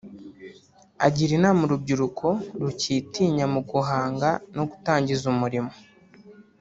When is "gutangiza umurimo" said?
4.71-5.71